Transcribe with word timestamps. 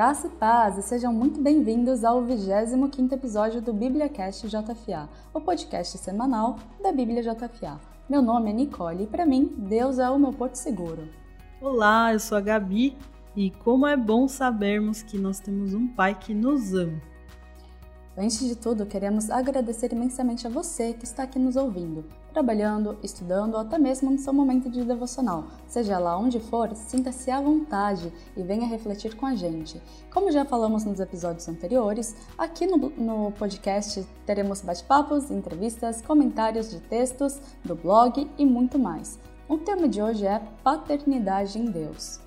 Graça 0.00 0.28
e 0.28 0.30
paz 0.30 0.78
e 0.78 0.82
sejam 0.82 1.12
muito 1.12 1.42
bem-vindos 1.42 2.04
ao 2.04 2.22
25º 2.22 3.12
episódio 3.12 3.60
do 3.60 3.70
BíbliaCast 3.70 4.48
JFA, 4.48 5.06
o 5.34 5.42
podcast 5.42 5.98
semanal 5.98 6.56
da 6.82 6.90
Bíblia 6.90 7.22
JFA. 7.22 7.78
Meu 8.08 8.22
nome 8.22 8.48
é 8.48 8.52
Nicole 8.54 9.04
e 9.04 9.06
para 9.06 9.26
mim, 9.26 9.54
Deus 9.58 9.98
é 9.98 10.08
o 10.08 10.18
meu 10.18 10.32
porto 10.32 10.54
seguro. 10.54 11.06
Olá, 11.60 12.14
eu 12.14 12.18
sou 12.18 12.38
a 12.38 12.40
Gabi 12.40 12.96
e 13.36 13.50
como 13.50 13.86
é 13.86 13.94
bom 13.94 14.26
sabermos 14.26 15.02
que 15.02 15.18
nós 15.18 15.38
temos 15.38 15.74
um 15.74 15.86
Pai 15.86 16.18
que 16.18 16.32
nos 16.32 16.72
ama. 16.72 16.98
Antes 18.22 18.46
de 18.46 18.54
tudo, 18.54 18.84
queremos 18.84 19.30
agradecer 19.30 19.94
imensamente 19.94 20.46
a 20.46 20.50
você 20.50 20.92
que 20.92 21.06
está 21.06 21.22
aqui 21.22 21.38
nos 21.38 21.56
ouvindo, 21.56 22.04
trabalhando, 22.34 22.98
estudando 23.02 23.54
ou 23.54 23.60
até 23.60 23.78
mesmo 23.78 24.10
no 24.10 24.18
seu 24.18 24.30
momento 24.30 24.68
de 24.68 24.84
devocional. 24.84 25.46
Seja 25.66 25.98
lá 25.98 26.18
onde 26.18 26.38
for, 26.38 26.76
sinta-se 26.76 27.30
à 27.30 27.40
vontade 27.40 28.12
e 28.36 28.42
venha 28.42 28.68
refletir 28.68 29.16
com 29.16 29.24
a 29.24 29.34
gente. 29.34 29.80
Como 30.12 30.30
já 30.30 30.44
falamos 30.44 30.84
nos 30.84 31.00
episódios 31.00 31.48
anteriores, 31.48 32.14
aqui 32.36 32.66
no, 32.66 32.90
no 32.90 33.32
podcast 33.32 34.06
teremos 34.26 34.60
bate-papos, 34.60 35.30
entrevistas, 35.30 36.02
comentários 36.02 36.68
de 36.68 36.78
textos, 36.78 37.40
do 37.64 37.74
blog 37.74 38.30
e 38.36 38.44
muito 38.44 38.78
mais. 38.78 39.18
O 39.48 39.56
tema 39.56 39.88
de 39.88 40.02
hoje 40.02 40.26
é 40.26 40.42
Paternidade 40.62 41.58
em 41.58 41.64
Deus. 41.64 42.20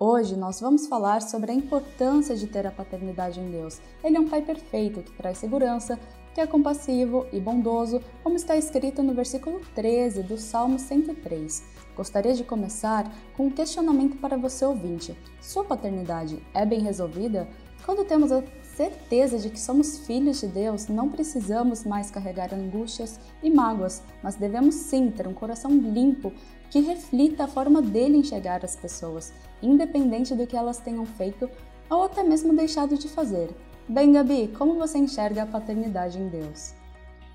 Hoje 0.00 0.36
nós 0.36 0.60
vamos 0.60 0.86
falar 0.86 1.20
sobre 1.20 1.50
a 1.50 1.54
importância 1.54 2.36
de 2.36 2.46
ter 2.46 2.64
a 2.64 2.70
paternidade 2.70 3.40
em 3.40 3.50
Deus. 3.50 3.80
Ele 4.04 4.16
é 4.16 4.20
um 4.20 4.28
pai 4.28 4.40
perfeito 4.40 5.02
que 5.02 5.10
traz 5.10 5.38
segurança, 5.38 5.98
que 6.32 6.40
é 6.40 6.46
compassivo 6.46 7.26
e 7.32 7.40
bondoso, 7.40 8.00
como 8.22 8.36
está 8.36 8.56
escrito 8.56 9.02
no 9.02 9.12
versículo 9.12 9.60
13 9.74 10.22
do 10.22 10.38
Salmo 10.38 10.78
103. 10.78 11.64
Gostaria 11.96 12.32
de 12.32 12.44
começar 12.44 13.12
com 13.36 13.46
um 13.46 13.50
questionamento 13.50 14.16
para 14.18 14.36
você 14.36 14.64
ouvinte. 14.64 15.18
Sua 15.40 15.64
paternidade 15.64 16.40
é 16.54 16.64
bem 16.64 16.78
resolvida? 16.78 17.48
Quando 17.84 18.04
temos 18.04 18.30
a 18.30 18.40
certeza 18.78 19.38
de 19.38 19.50
que 19.50 19.58
somos 19.58 20.06
filhos 20.06 20.40
de 20.40 20.46
Deus, 20.46 20.86
não 20.86 21.08
precisamos 21.08 21.84
mais 21.84 22.12
carregar 22.12 22.54
angústias 22.54 23.18
e 23.42 23.50
mágoas, 23.50 24.04
mas 24.22 24.36
devemos 24.36 24.76
sim 24.76 25.10
ter 25.10 25.26
um 25.26 25.34
coração 25.34 25.72
limpo 25.72 26.32
que 26.70 26.78
reflita 26.78 27.42
a 27.44 27.48
forma 27.48 27.82
dele 27.82 28.18
enxergar 28.18 28.64
as 28.64 28.76
pessoas, 28.76 29.32
independente 29.60 30.32
do 30.32 30.46
que 30.46 30.56
elas 30.56 30.78
tenham 30.78 31.04
feito 31.04 31.50
ou 31.90 32.04
até 32.04 32.22
mesmo 32.22 32.54
deixado 32.54 32.96
de 32.96 33.08
fazer. 33.08 33.50
Bem, 33.88 34.12
Gabi, 34.12 34.46
como 34.56 34.74
você 34.74 34.98
enxerga 34.98 35.42
a 35.42 35.46
paternidade 35.46 36.16
em 36.16 36.28
Deus? 36.28 36.72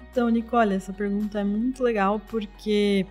Então, 0.10 0.30
Nicole, 0.30 0.76
essa 0.76 0.94
pergunta 0.94 1.42
é 1.42 1.44
muito 1.44 1.84
legal 1.84 2.22
porque 2.30 3.06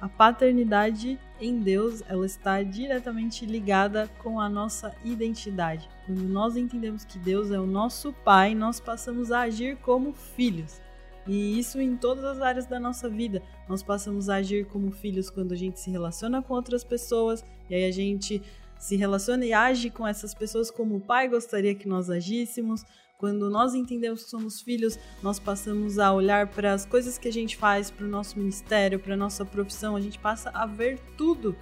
a 0.00 0.08
paternidade 0.08 1.18
em 1.42 1.58
Deus, 1.58 2.02
ela 2.08 2.24
está 2.24 2.62
diretamente 2.62 3.44
ligada 3.44 4.08
com 4.22 4.40
a 4.40 4.48
nossa 4.48 4.94
identidade. 5.04 5.88
Quando 6.06 6.22
nós 6.22 6.56
entendemos 6.56 7.04
que 7.04 7.18
Deus 7.18 7.50
é 7.50 7.58
o 7.58 7.66
nosso 7.66 8.12
pai, 8.24 8.54
nós 8.54 8.78
passamos 8.78 9.32
a 9.32 9.40
agir 9.40 9.76
como 9.78 10.12
filhos. 10.12 10.80
E 11.26 11.58
isso 11.58 11.80
em 11.80 11.96
todas 11.96 12.24
as 12.24 12.40
áreas 12.40 12.66
da 12.66 12.78
nossa 12.78 13.08
vida. 13.08 13.42
Nós 13.68 13.82
passamos 13.82 14.28
a 14.28 14.36
agir 14.36 14.66
como 14.66 14.90
filhos 14.90 15.30
quando 15.30 15.52
a 15.52 15.56
gente 15.56 15.80
se 15.80 15.90
relaciona 15.90 16.42
com 16.42 16.54
outras 16.54 16.84
pessoas, 16.84 17.44
e 17.68 17.74
aí 17.74 17.84
a 17.84 17.92
gente 17.92 18.42
se 18.78 18.96
relaciona 18.96 19.44
e 19.44 19.52
age 19.52 19.90
com 19.90 20.06
essas 20.06 20.34
pessoas 20.34 20.70
como 20.70 20.96
o 20.96 21.00
pai 21.00 21.28
gostaria 21.28 21.74
que 21.74 21.86
nós 21.86 22.10
agíssemos. 22.10 22.84
Quando 23.22 23.48
nós 23.48 23.72
entendemos 23.72 24.24
que 24.24 24.30
somos 24.30 24.60
filhos, 24.60 24.98
nós 25.22 25.38
passamos 25.38 26.00
a 26.00 26.12
olhar 26.12 26.48
para 26.48 26.72
as 26.72 26.84
coisas 26.84 27.18
que 27.18 27.28
a 27.28 27.32
gente 27.32 27.56
faz, 27.56 27.88
para 27.88 28.04
o 28.04 28.08
nosso 28.08 28.36
ministério, 28.36 28.98
para 28.98 29.14
a 29.14 29.16
nossa 29.16 29.44
profissão, 29.44 29.94
a 29.94 30.00
gente 30.00 30.18
passa 30.18 30.50
a 30.52 30.66
ver 30.66 30.98
tudo 31.16 31.54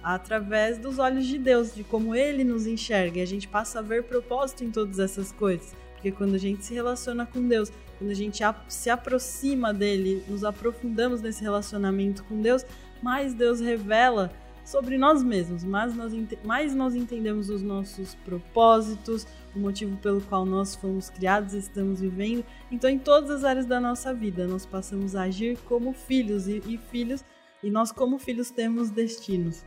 através 0.00 0.78
dos 0.78 1.00
olhos 1.00 1.26
de 1.26 1.36
Deus, 1.36 1.74
de 1.74 1.82
como 1.82 2.14
ele 2.14 2.44
nos 2.44 2.68
enxerga, 2.68 3.18
e 3.18 3.22
a 3.22 3.26
gente 3.26 3.48
passa 3.48 3.80
a 3.80 3.82
ver 3.82 4.04
propósito 4.04 4.62
em 4.62 4.70
todas 4.70 5.00
essas 5.00 5.32
coisas. 5.32 5.74
Porque 5.94 6.12
quando 6.12 6.36
a 6.36 6.38
gente 6.38 6.64
se 6.64 6.72
relaciona 6.72 7.26
com 7.26 7.48
Deus, 7.48 7.72
quando 7.98 8.12
a 8.12 8.14
gente 8.14 8.38
se 8.68 8.88
aproxima 8.88 9.74
dele, 9.74 10.22
nos 10.28 10.44
aprofundamos 10.44 11.20
nesse 11.20 11.42
relacionamento 11.42 12.22
com 12.26 12.40
Deus, 12.40 12.64
mais 13.02 13.34
Deus 13.34 13.58
revela 13.58 14.30
sobre 14.68 14.98
nós 14.98 15.22
mesmos, 15.22 15.64
mais 15.64 15.96
nós, 15.96 16.12
mais 16.44 16.74
nós 16.74 16.94
entendemos 16.94 17.48
os 17.48 17.62
nossos 17.62 18.14
propósitos, 18.16 19.26
o 19.56 19.58
motivo 19.58 19.96
pelo 19.96 20.20
qual 20.20 20.44
nós 20.44 20.74
fomos 20.74 21.08
criados 21.08 21.54
e 21.54 21.58
estamos 21.58 22.02
vivendo. 22.02 22.44
Então, 22.70 22.90
em 22.90 22.98
todas 22.98 23.30
as 23.30 23.44
áreas 23.44 23.64
da 23.64 23.80
nossa 23.80 24.12
vida, 24.12 24.46
nós 24.46 24.66
passamos 24.66 25.16
a 25.16 25.22
agir 25.22 25.56
como 25.64 25.94
filhos 25.94 26.46
e, 26.48 26.62
e 26.66 26.76
filhos, 26.76 27.24
e 27.62 27.70
nós, 27.70 27.90
como 27.90 28.18
filhos, 28.18 28.50
temos 28.50 28.90
destinos. 28.90 29.64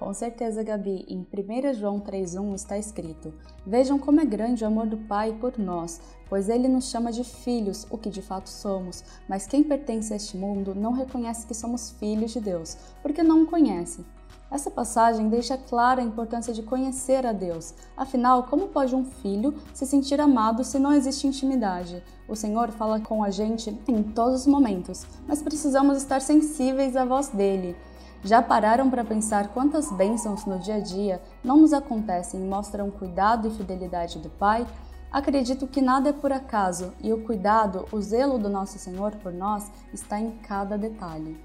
Com 0.00 0.14
certeza, 0.14 0.62
Gabi, 0.62 1.04
em 1.10 1.18
1 1.18 1.74
João 1.74 2.00
3,1 2.00 2.54
está 2.54 2.78
escrito: 2.78 3.34
Vejam 3.66 3.98
como 3.98 4.18
é 4.18 4.24
grande 4.24 4.64
o 4.64 4.66
amor 4.66 4.86
do 4.86 4.96
Pai 4.96 5.36
por 5.38 5.58
nós, 5.58 6.00
pois 6.26 6.48
ele 6.48 6.68
nos 6.68 6.88
chama 6.88 7.12
de 7.12 7.22
filhos, 7.22 7.86
o 7.90 7.98
que 7.98 8.08
de 8.08 8.22
fato 8.22 8.48
somos. 8.48 9.04
Mas 9.28 9.46
quem 9.46 9.62
pertence 9.62 10.10
a 10.14 10.16
este 10.16 10.38
mundo 10.38 10.74
não 10.74 10.92
reconhece 10.92 11.46
que 11.46 11.52
somos 11.52 11.90
filhos 11.90 12.30
de 12.30 12.40
Deus, 12.40 12.78
porque 13.02 13.22
não 13.22 13.42
o 13.42 13.46
conhece. 13.46 14.02
Essa 14.50 14.70
passagem 14.70 15.28
deixa 15.28 15.58
clara 15.58 16.00
a 16.00 16.04
importância 16.04 16.54
de 16.54 16.62
conhecer 16.62 17.26
a 17.26 17.32
Deus. 17.32 17.74
Afinal, 17.94 18.44
como 18.44 18.68
pode 18.68 18.96
um 18.96 19.04
filho 19.04 19.54
se 19.74 19.84
sentir 19.84 20.18
amado 20.18 20.64
se 20.64 20.78
não 20.78 20.94
existe 20.94 21.26
intimidade? 21.26 22.02
O 22.26 22.34
Senhor 22.34 22.70
fala 22.70 23.00
com 23.00 23.22
a 23.22 23.28
gente 23.28 23.78
em 23.86 24.02
todos 24.02 24.40
os 24.40 24.46
momentos, 24.46 25.04
mas 25.28 25.42
precisamos 25.42 25.98
estar 25.98 26.22
sensíveis 26.22 26.96
à 26.96 27.04
voz 27.04 27.28
dele. 27.28 27.76
Já 28.22 28.42
pararam 28.42 28.90
para 28.90 29.04
pensar 29.04 29.48
quantas 29.48 29.90
bênçãos 29.92 30.44
no 30.44 30.58
dia 30.58 30.74
a 30.74 30.80
dia 30.80 31.22
não 31.42 31.58
nos 31.58 31.72
acontecem 31.72 32.40
e 32.40 32.46
mostram 32.46 32.90
cuidado 32.90 33.48
e 33.48 33.50
fidelidade 33.50 34.18
do 34.18 34.28
Pai? 34.28 34.66
Acredito 35.10 35.66
que 35.66 35.80
nada 35.80 36.10
é 36.10 36.12
por 36.12 36.30
acaso 36.30 36.92
e 37.02 37.12
o 37.12 37.22
cuidado, 37.24 37.86
o 37.90 38.00
zelo 38.00 38.38
do 38.38 38.48
nosso 38.48 38.78
Senhor 38.78 39.12
por 39.16 39.32
nós 39.32 39.72
está 39.92 40.20
em 40.20 40.32
cada 40.42 40.76
detalhe. 40.76 41.36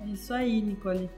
É 0.00 0.06
isso 0.06 0.32
aí, 0.32 0.62
Nicole. 0.62 1.10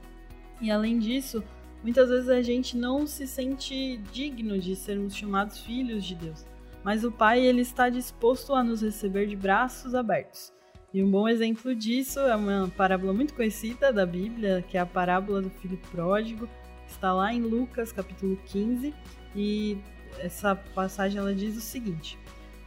E 0.61 0.71
além 0.71 0.99
disso, 0.99 1.43
muitas 1.83 2.09
vezes 2.09 2.29
a 2.29 2.43
gente 2.43 2.77
não 2.77 3.07
se 3.07 3.27
sente 3.29 3.97
digno 4.13 4.59
de 4.59 4.75
sermos 4.75 5.15
chamados 5.15 5.59
filhos 5.59 6.05
de 6.05 6.17
Deus, 6.17 6.45
mas 6.83 7.05
o 7.05 7.13
Pai 7.13 7.41
ele 7.41 7.63
está 7.63 7.89
disposto 7.89 8.53
a 8.53 8.63
nos 8.63 8.83
receber 8.83 9.27
de 9.27 9.37
braços 9.37 9.95
abertos. 9.95 10.53
E 10.95 11.03
um 11.03 11.11
bom 11.11 11.29
exemplo 11.29 11.75
disso 11.75 12.21
é 12.21 12.37
uma 12.37 12.69
parábola 12.77 13.13
muito 13.13 13.35
conhecida 13.35 13.93
da 13.93 14.07
Bíblia, 14.07 14.65
que 14.69 14.79
é 14.79 14.81
a 14.81 14.87
parábola 14.87 15.43
do 15.43 15.51
filho 15.51 15.77
pródigo, 15.91 16.49
está 16.87 17.13
lá 17.13 17.35
em 17.35 17.41
Lucas, 17.41 17.91
capítulo 17.91 18.39
15, 18.47 18.95
e 19.35 19.77
essa 20.21 20.55
passagem 20.55 21.19
ela 21.19 21.35
diz 21.35 21.57
o 21.57 21.61
seguinte: 21.61 22.17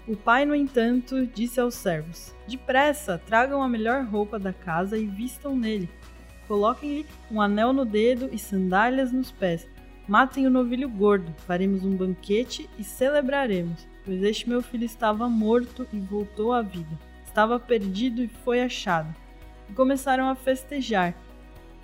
O 0.06 0.18
pai, 0.18 0.44
no 0.44 0.54
entanto, 0.54 1.26
disse 1.26 1.62
aos 1.62 1.76
servos: 1.76 2.36
Depressa, 2.46 3.18
tragam 3.18 3.64
a 3.64 3.70
melhor 3.70 4.04
roupa 4.04 4.38
da 4.38 4.52
casa 4.52 4.98
e 4.98 5.06
vistam 5.06 5.56
nele. 5.56 5.90
Coloquem-lhe 6.50 7.06
um 7.32 7.40
anel 7.40 7.72
no 7.72 7.86
dedo 7.86 8.28
e 8.34 8.38
sandálias 8.38 9.10
nos 9.10 9.32
pés. 9.32 9.66
Matem 10.06 10.46
o 10.46 10.52
novilho 10.52 10.90
gordo, 10.90 11.34
faremos 11.46 11.86
um 11.86 11.96
banquete 11.96 12.70
e 12.78 12.84
celebraremos, 12.84 13.88
pois 14.04 14.22
este 14.22 14.50
meu 14.50 14.62
filho 14.62 14.84
estava 14.84 15.30
morto 15.30 15.88
e 15.94 16.00
voltou 16.02 16.52
à 16.52 16.62
vida 16.62 17.07
estava 17.38 17.60
perdido 17.60 18.24
e 18.24 18.28
foi 18.28 18.64
achado. 18.64 19.14
E 19.70 19.74
começaram 19.74 20.28
a 20.28 20.34
festejar. 20.34 21.14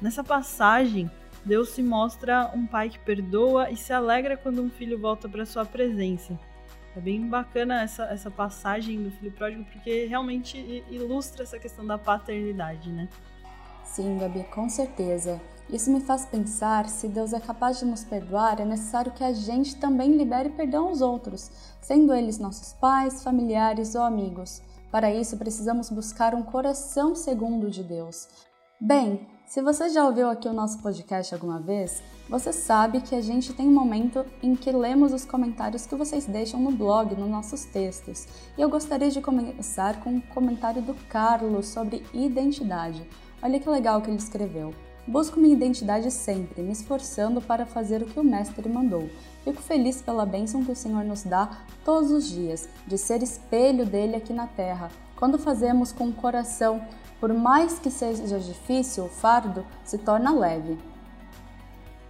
Nessa 0.01 0.23
passagem, 0.23 1.11
Deus 1.45 1.69
se 1.69 1.83
mostra 1.83 2.51
um 2.55 2.65
pai 2.65 2.89
que 2.89 2.97
perdoa 2.97 3.69
e 3.69 3.77
se 3.77 3.93
alegra 3.93 4.35
quando 4.35 4.63
um 4.63 4.69
filho 4.71 4.99
volta 4.99 5.29
para 5.29 5.45
sua 5.45 5.63
presença. 5.63 6.39
É 6.97 6.99
bem 6.99 7.27
bacana 7.27 7.83
essa, 7.83 8.05
essa 8.05 8.31
passagem 8.31 9.03
do 9.03 9.11
filho 9.11 9.31
pródigo 9.31 9.63
porque 9.65 10.05
realmente 10.05 10.83
ilustra 10.89 11.43
essa 11.43 11.59
questão 11.59 11.85
da 11.85 11.99
paternidade, 11.99 12.89
né? 12.89 13.07
Sim, 13.83 14.17
Gabi, 14.17 14.43
com 14.45 14.67
certeza. 14.67 15.39
Isso 15.69 15.91
me 15.91 16.01
faz 16.01 16.25
pensar 16.25 16.89
se 16.89 17.07
Deus 17.07 17.31
é 17.31 17.39
capaz 17.39 17.77
de 17.77 17.85
nos 17.85 18.03
perdoar, 18.03 18.59
é 18.59 18.65
necessário 18.65 19.11
que 19.11 19.23
a 19.23 19.31
gente 19.31 19.75
também 19.75 20.17
libere 20.17 20.49
perdão 20.49 20.87
aos 20.87 20.99
outros, 20.99 21.51
sendo 21.79 22.11
eles 22.11 22.39
nossos 22.39 22.73
pais, 22.73 23.23
familiares 23.23 23.93
ou 23.93 24.01
amigos. 24.01 24.61
Para 24.93 25.11
isso, 25.11 25.37
precisamos 25.37 25.89
buscar 25.89 26.35
um 26.35 26.43
coração 26.43 27.15
segundo 27.15 27.67
de 27.67 27.81
Deus. 27.81 28.27
Bem, 28.79 29.27
se 29.47 29.59
você 29.59 29.89
já 29.89 30.05
ouviu 30.05 30.29
aqui 30.29 30.47
o 30.47 30.53
nosso 30.53 30.83
podcast 30.83 31.33
alguma 31.33 31.59
vez, 31.59 32.03
você 32.29 32.53
sabe 32.53 33.01
que 33.01 33.15
a 33.15 33.21
gente 33.21 33.53
tem 33.53 33.67
um 33.67 33.73
momento 33.73 34.23
em 34.43 34.55
que 34.55 34.71
lemos 34.71 35.11
os 35.11 35.25
comentários 35.25 35.87
que 35.87 35.95
vocês 35.95 36.27
deixam 36.27 36.59
no 36.59 36.69
blog, 36.69 37.15
nos 37.15 37.27
nossos 37.27 37.65
textos. 37.65 38.27
E 38.55 38.61
eu 38.61 38.69
gostaria 38.69 39.09
de 39.09 39.19
começar 39.19 39.99
com 39.99 40.11
um 40.11 40.21
comentário 40.21 40.83
do 40.83 40.93
Carlos 41.09 41.69
sobre 41.69 42.05
identidade. 42.13 43.03
Olha 43.41 43.59
que 43.59 43.67
legal 43.67 43.99
que 43.99 44.11
ele 44.11 44.17
escreveu. 44.17 44.75
Busco 45.07 45.39
minha 45.39 45.55
identidade 45.55 46.11
sempre, 46.11 46.61
me 46.61 46.71
esforçando 46.71 47.41
para 47.41 47.65
fazer 47.65 48.03
o 48.03 48.05
que 48.05 48.19
o 48.19 48.23
Mestre 48.23 48.69
mandou. 48.69 49.09
Fico 49.43 49.61
feliz 49.61 50.01
pela 50.01 50.25
bênção 50.25 50.63
que 50.63 50.71
o 50.71 50.75
Senhor 50.75 51.03
nos 51.03 51.23
dá 51.23 51.65
todos 51.83 52.11
os 52.11 52.29
dias, 52.29 52.69
de 52.87 52.97
ser 52.97 53.21
espelho 53.21 53.85
dele 53.85 54.15
aqui 54.15 54.31
na 54.31 54.47
terra. 54.47 54.89
Quando 55.17 55.37
fazemos 55.37 55.91
com 55.91 56.07
o 56.07 56.13
coração, 56.13 56.81
por 57.19 57.33
mais 57.33 57.77
que 57.77 57.91
seja 57.91 58.39
difícil, 58.39 59.05
o 59.05 59.09
fardo 59.09 59.65
se 59.83 59.97
torna 59.97 60.33
leve. 60.33 60.77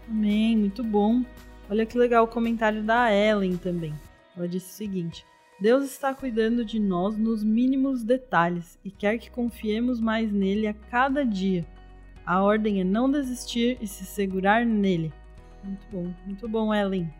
Amém, 0.08 0.56
muito 0.58 0.84
bom. 0.84 1.24
Olha 1.70 1.86
que 1.86 1.98
legal 1.98 2.26
o 2.26 2.28
comentário 2.28 2.84
da 2.84 3.12
Ellen 3.12 3.58
também. 3.58 3.94
Ela 4.38 4.48
disse 4.48 4.70
o 4.72 4.76
seguinte: 4.76 5.26
Deus 5.60 5.84
está 5.86 6.14
cuidando 6.14 6.64
de 6.64 6.80
nós 6.80 7.18
nos 7.18 7.44
mínimos 7.44 8.04
detalhes 8.04 8.78
e 8.84 8.92
quer 8.92 9.18
que 9.18 9.32
confiemos 9.32 10.00
mais 10.00 10.32
nele 10.32 10.68
a 10.68 10.74
cada 10.74 11.26
dia. 11.26 11.66
A 12.26 12.42
ordem 12.44 12.80
é 12.80 12.84
não 12.84 13.10
desistir 13.10 13.78
e 13.82 13.88
se 13.88 14.06
segurar 14.06 14.66
nele. 14.66 15.12
Muito 15.64 15.88
bom, 15.92 16.14
muito 16.26 16.48
bom, 16.48 16.74
Ellen. 16.74 17.12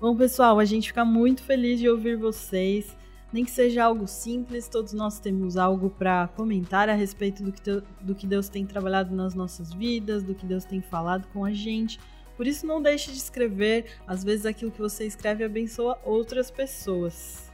Bom, 0.00 0.14
pessoal, 0.14 0.60
a 0.60 0.64
gente 0.64 0.88
fica 0.88 1.04
muito 1.04 1.42
feliz 1.42 1.80
de 1.80 1.88
ouvir 1.88 2.16
vocês. 2.16 2.96
Nem 3.32 3.44
que 3.44 3.50
seja 3.50 3.82
algo 3.82 4.06
simples, 4.06 4.68
todos 4.68 4.92
nós 4.92 5.18
temos 5.18 5.56
algo 5.56 5.90
para 5.90 6.28
comentar 6.28 6.88
a 6.88 6.94
respeito 6.94 7.42
do 7.42 7.50
que, 7.50 7.60
do 8.00 8.14
que 8.14 8.24
Deus 8.24 8.48
tem 8.48 8.64
trabalhado 8.64 9.12
nas 9.12 9.34
nossas 9.34 9.74
vidas, 9.74 10.22
do 10.22 10.36
que 10.36 10.46
Deus 10.46 10.64
tem 10.64 10.80
falado 10.80 11.26
com 11.32 11.44
a 11.44 11.52
gente. 11.52 11.98
Por 12.36 12.46
isso, 12.46 12.64
não 12.64 12.80
deixe 12.80 13.10
de 13.10 13.18
escrever. 13.18 13.86
Às 14.06 14.22
vezes, 14.22 14.46
aquilo 14.46 14.70
que 14.70 14.78
você 14.78 15.04
escreve 15.04 15.42
abençoa 15.42 15.98
outras 16.04 16.48
pessoas. 16.48 17.47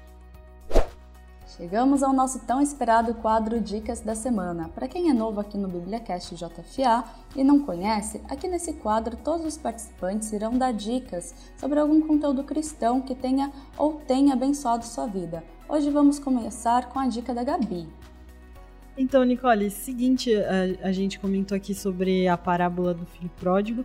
Chegamos 1.56 2.03
ao 2.03 2.12
nosso 2.12 2.41
tão 2.41 2.61
esperado 2.61 3.15
quadro 3.15 3.61
Dicas 3.61 4.01
da 4.01 4.17
Semana. 4.17 4.69
Para 4.71 4.89
quem 4.89 5.09
é 5.09 5.12
novo 5.12 5.41
aqui 5.41 5.56
no 5.56 5.69
BibliaCast 5.69 6.35
JFA 6.35 7.05
e 7.37 7.45
não 7.45 7.61
conhece, 7.61 8.21
aqui 8.29 8.49
nesse 8.49 8.73
quadro 8.73 9.17
todos 9.17 9.47
os 9.47 9.56
participantes 9.56 10.33
irão 10.33 10.59
dar 10.59 10.73
dicas 10.73 11.33
sobre 11.56 11.79
algum 11.79 12.01
conteúdo 12.01 12.43
cristão 12.43 13.01
que 13.01 13.15
tenha 13.15 13.53
ou 13.79 14.01
tenha 14.01 14.33
abençoado 14.33 14.85
sua 14.85 15.06
vida. 15.06 15.45
Hoje 15.69 15.91
vamos 15.91 16.19
começar 16.19 16.89
com 16.89 16.99
a 16.99 17.06
dica 17.06 17.33
da 17.33 17.45
Gabi. 17.45 17.87
Então, 18.99 19.23
Nicole, 19.23 19.71
seguinte, 19.71 20.35
a, 20.35 20.89
a 20.89 20.91
gente 20.91 21.21
comentou 21.21 21.57
aqui 21.57 21.73
sobre 21.73 22.27
a 22.27 22.37
parábola 22.37 22.93
do 22.93 23.07
filho 23.07 23.31
pródigo 23.39 23.85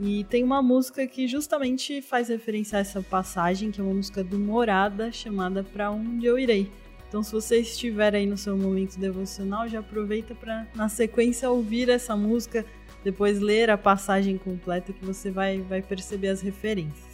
e 0.00 0.24
tem 0.24 0.42
uma 0.42 0.62
música 0.62 1.06
que 1.06 1.28
justamente 1.28 2.00
faz 2.00 2.28
referência 2.28 2.78
a 2.78 2.80
essa 2.80 3.02
passagem, 3.02 3.70
que 3.70 3.82
é 3.82 3.84
uma 3.84 3.92
música 3.92 4.24
do 4.24 4.38
Morada 4.38 5.12
chamada 5.12 5.62
Pra 5.62 5.90
Onde 5.90 6.24
Eu 6.24 6.38
Irei. 6.38 6.70
Então, 7.12 7.22
se 7.22 7.30
você 7.30 7.58
estiver 7.58 8.14
aí 8.14 8.24
no 8.24 8.38
seu 8.38 8.56
momento 8.56 8.98
devocional, 8.98 9.68
já 9.68 9.80
aproveita 9.80 10.34
para, 10.34 10.66
na 10.74 10.88
sequência, 10.88 11.50
ouvir 11.50 11.90
essa 11.90 12.16
música, 12.16 12.64
depois 13.04 13.38
ler 13.38 13.68
a 13.68 13.76
passagem 13.76 14.38
completa 14.38 14.94
que 14.94 15.04
você 15.04 15.30
vai, 15.30 15.58
vai 15.60 15.82
perceber 15.82 16.28
as 16.28 16.40
referências. 16.40 17.04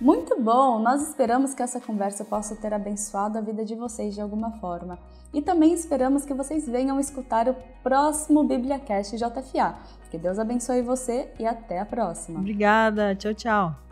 Muito 0.00 0.40
bom! 0.40 0.80
Nós 0.80 1.08
esperamos 1.08 1.54
que 1.54 1.62
essa 1.62 1.80
conversa 1.80 2.24
possa 2.24 2.56
ter 2.56 2.72
abençoado 2.72 3.38
a 3.38 3.40
vida 3.40 3.64
de 3.64 3.74
vocês 3.74 4.14
de 4.14 4.20
alguma 4.20 4.52
forma. 4.52 4.98
E 5.32 5.42
também 5.42 5.72
esperamos 5.72 6.24
que 6.24 6.34
vocês 6.34 6.68
venham 6.68 6.98
escutar 6.98 7.48
o 7.48 7.56
próximo 7.82 8.44
BibliaCast 8.44 9.16
JFA. 9.16 9.76
Que 10.10 10.18
Deus 10.18 10.38
abençoe 10.38 10.82
você 10.82 11.32
e 11.38 11.46
até 11.46 11.80
a 11.80 11.86
próxima. 11.86 12.38
Obrigada, 12.38 13.14
tchau, 13.14 13.34
tchau. 13.34 13.83